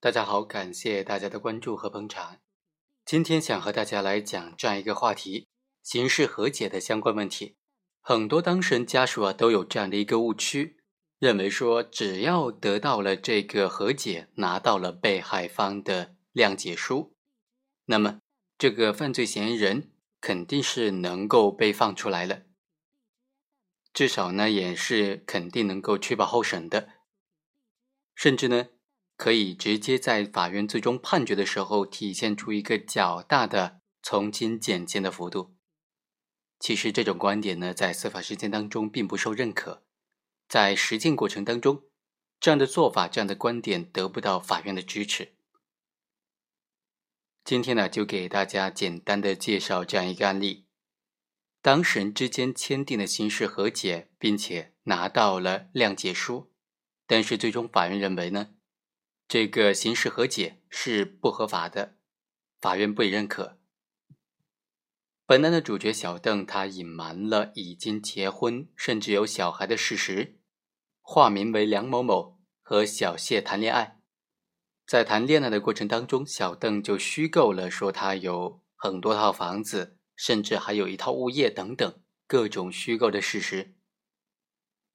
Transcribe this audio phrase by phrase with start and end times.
[0.00, 2.38] 大家好，感谢大家的关注和捧场。
[3.04, 5.48] 今天想和大家来讲这样一个话题：
[5.82, 7.56] 刑事和解的相关问题。
[8.00, 10.76] 很多当事人家属啊都有这样的一个误区，
[11.18, 17.16] 认为说只要得到了这个和解，拿到了被害方的谅解书，
[17.86, 18.20] 那么
[18.56, 19.90] 这个犯罪嫌疑人
[20.20, 22.42] 肯定是能够被放出来了，
[23.92, 26.88] 至少呢也是肯定能够确保候审的，
[28.14, 28.68] 甚至呢
[29.18, 35.56] 可以直接在法院最终判决的时候体现出一个较大的从轻减轻的幅度。
[36.60, 39.82] 其实这种观点呢，在司法实践当中并不受认可，
[40.48, 41.82] 在实践过程当中，
[42.38, 45.34] 这样的做法、这样的观点得不到法院的支持。
[47.44, 50.66] 今天呢，就给大家简单的介绍这样一个案例：
[51.60, 56.52] 当事人之间签订了刑事和解，并且拿到了谅解书，
[57.04, 58.50] 但是最终法院认为呢，
[59.28, 61.98] 这个刑事和解是不合法的，
[62.62, 63.58] 法院不予认可。
[65.26, 70.38] 本案的主角小邓，他隐瞒了已经结婚甚至有小孩的事实，
[71.02, 74.00] 化名为梁某某和小谢谈恋爱。
[74.86, 83.74] 在谈恋爱的过程当中，小邓就虚构了说他有很多套房子，甚至还有一套物业等等各种虚构的事实，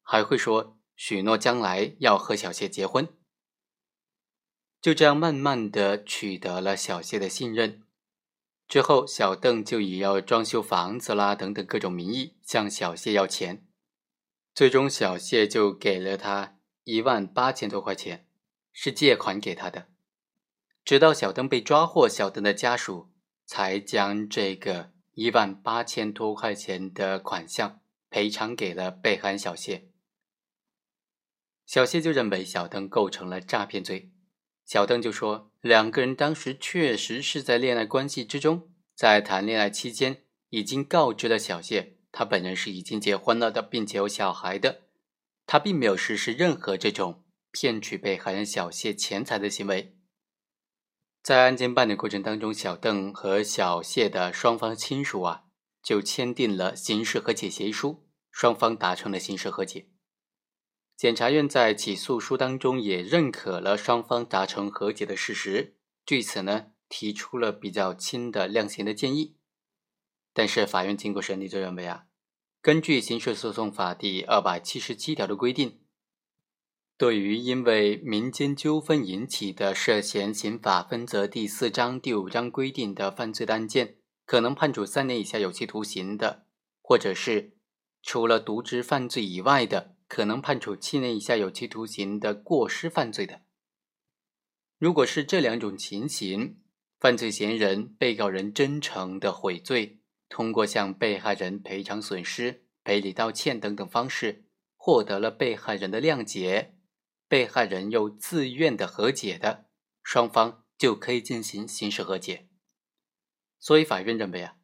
[0.00, 3.06] 还会说许诺将来要和小谢结婚。
[4.84, 7.84] 就这样慢慢的取得了小谢的信任。
[8.68, 13.66] 之后，小邓就以要装修房子啦等等各种名义向小谢要钱，
[14.54, 18.26] 最终小谢就给了他一万八千多块钱，
[18.74, 19.86] 是借款给他的。
[20.84, 23.10] 直到小邓被抓获，小邓的家属
[23.46, 29.88] 才将这个一万八千多块钱的款项赔偿给了被害人小谢。
[31.64, 34.10] 小谢就认为小邓构成了诈骗罪。
[34.64, 44.82] 小邓就说，两个人当时确实是在恋爱关系之中，在谈恋爱期间已经告知了小谢，他本人是已经结婚了的，并且有小孩的，
[45.46, 49.96] 他并没有实施任何这种骗取被害人小谢钱财的行为。
[51.22, 55.44] 在案件办理过程当中，小邓和小谢的双方亲属啊，
[55.82, 59.88] 就签订了刑事和解协议书，双方达成了刑事和解。
[60.96, 69.36] 检察院在起诉书当中也认可了双方达成和解的事实，据此呢提出了比较轻的量刑的建议。
[70.32, 72.06] 但是法院经过审理就认为啊，
[72.62, 75.80] 根据刑事诉讼法第二百七十七条的规定，
[76.96, 86.46] 对于因为民间纠纷引起的涉嫌刑法分则第四章第五章规定的犯罪的案件，可能判处三年以下有期徒刑的，
[86.80, 87.56] 或者是
[88.00, 89.93] 除了渎职犯罪以外的。
[90.14, 93.42] 可能判处七年以下有期徒刑的过失犯罪的，
[94.78, 96.62] 如果是这两种情形，
[97.00, 99.98] 犯罪嫌疑人、被告人真诚的悔罪，
[100.28, 104.44] 通过向被害人赔偿损失、赔礼道歉等等方式，
[104.76, 106.76] 获得了被害人的谅解，
[107.26, 109.66] 被害人又自愿的和解的，
[110.04, 112.46] 双方就可以进行刑事和解。
[113.58, 114.58] 所以法院认为啊，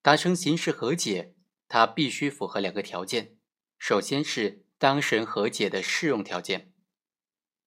[0.00, 1.34] 达成刑事和解，
[1.68, 3.36] 它必须符合两个条件，
[3.78, 4.64] 首先是。
[4.78, 6.72] 当事人和解的适用条件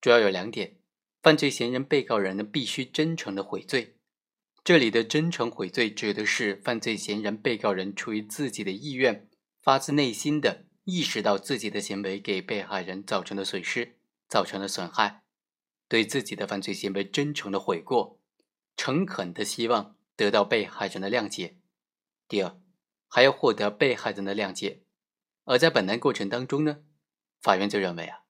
[0.00, 0.78] 主要有两点：
[1.22, 3.96] 犯罪嫌疑人、被告人呢必须真诚的悔罪。
[4.64, 9.28] 这里的真诚悔罪指的是犯罪嫌疑人、被告人出于自己的意愿，
[9.62, 13.96] 发自内心的意识到自己的行为给被害人造成的损失、
[14.28, 15.22] 造成了损害，
[15.88, 18.20] 对自己的犯罪行为真诚的悔过，
[18.76, 21.58] 诚恳的希望得到被害人的谅解。
[22.26, 22.60] 第二，
[23.06, 24.82] 还要获得被害人的谅解。
[25.44, 26.78] 而在本案过程当中呢？
[27.40, 28.20] 法院就认为啊，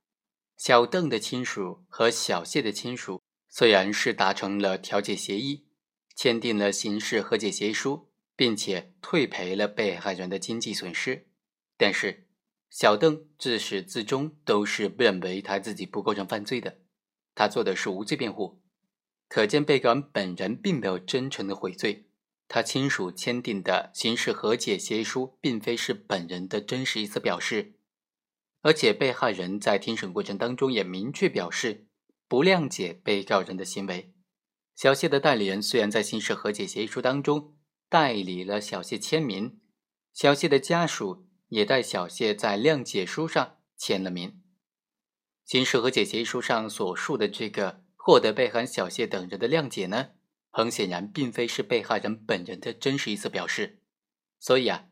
[0.57, 5.67] 小邓的亲属和小谢的亲属虽然是达成了调解协议，
[6.15, 11.29] 签订了刑事和解协议书，并且退赔了被害人的经济损失，
[11.79, 12.27] 但是
[12.69, 16.81] 小邓自始至终都是认为他自己不构成犯罪的，
[17.35, 18.61] 他做的是无罪辩护，
[19.29, 22.11] 可见被告人本人并没有真诚的悔罪，
[22.49, 27.76] 他亲属签订的刑事和解协议书并非是本人的真实意思表示。
[28.67, 31.87] 而且被害人在庭审过程当中也明确表示
[32.27, 34.13] 不谅解被告人的行为。
[34.75, 37.55] 小谢的代理人虽然在刑事和解协议书当中
[37.89, 39.61] 代理了小谢签名，
[40.13, 44.43] 小谢的家属也代小谢在谅解书上签了名。
[45.45, 50.09] 刑事和解协议书上所述的这个获得被害人小谢等人的谅解呢，
[50.51, 53.79] 很显然并非是被害人本人的真实意思表示。
[54.41, 54.87] 所以啊。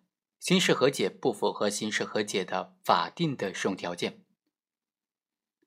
[0.45, 4.23] 刑事和解不符合刑事和解的法定的适用条件。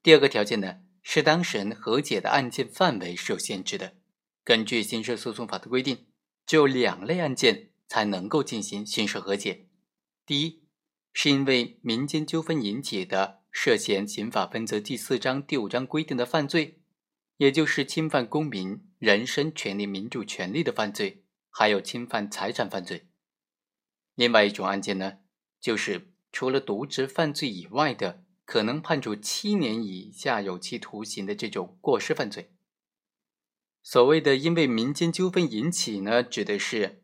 [0.04, 3.96] 第二个条件呢，是当事人和解的案件范围是有限制的。
[4.44, 6.06] 根据刑事诉讼法的规定，
[6.46, 9.66] 只有两类案件才能够进行刑事和解。
[10.28, 10.62] 第一，
[11.12, 16.80] 是因为民间纠纷引起的涉嫌刑法分则第四章第五章规定的犯罪，
[17.38, 23.08] 也就是侵犯公民人身权利、民主权利的犯罪，还有侵犯财产犯罪。
[24.18, 25.20] 另外一种案件呢，
[25.62, 32.52] 就是除了渎职犯罪以外的，可能判处七年以下有期徒刑的这种过失犯罪。
[33.84, 37.04] 所谓的因为民间纠纷引起呢，指的是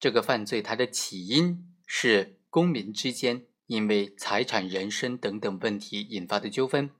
[0.00, 6.90] 这个犯罪它的起因是公民之间因为财产、人身等等问题引发的纠纷，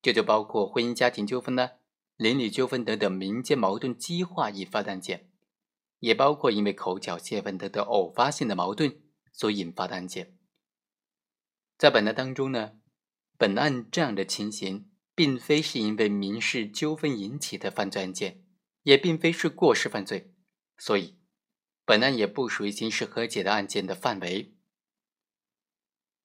[0.00, 1.72] 这就包括婚姻家庭纠纷呢、
[2.16, 5.28] 邻里纠纷等等民间矛盾激化引发的案件。
[5.98, 9.01] 也包括因为口角泄愤等等偶发性的矛盾
[9.32, 10.36] 所引发的案件。
[11.76, 12.74] 在本案当中呢，
[13.36, 18.44] 本案这样的情形，并非是因为民事纠纷引起的犯罪案件，
[18.82, 20.32] 也并非是过失犯罪，
[20.78, 21.18] 所以
[21.84, 24.54] 本案也不属于刑事和解的案件的范围。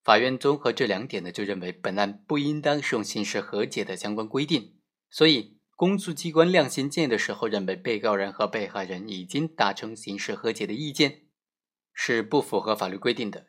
[0.03, 4.79] 法院综合这两点呢，就认为本案不应当适用刑事和解的相关规定，
[5.09, 5.55] 所以。
[5.79, 11.26] 公诉机关量刑建议的时候，认为被告人和被害人已经达成刑事和解的意见，
[11.99, 13.47] 是不符合法律规定的。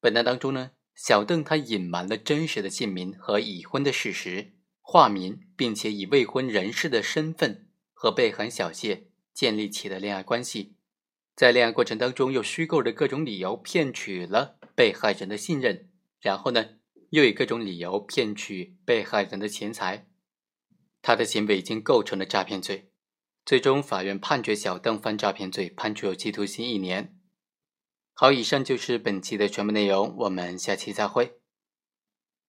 [0.00, 10.74] 本案当中呢，小邓他隐瞒了真实的姓名和已婚的事实，化名，并且以未婚人士的身份和被害小谢建立起了恋爱关系，
[11.36, 15.88] 在恋爱过程当中又虚构着各种理由骗取了被害人的信任，
[16.20, 16.70] 然后呢，
[17.10, 20.08] 又以各种理由骗取被害人的钱财。
[21.00, 22.90] 他的行为已经构成了诈骗罪，
[23.44, 27.14] 最终法院判决小邓犯诈骗罪，判处有期徒刑一年。
[28.14, 31.40] 好，以上就是本期的全部内容，我们下期再会。